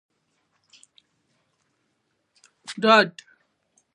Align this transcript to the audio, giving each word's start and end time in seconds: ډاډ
ډاډ 2.81 3.11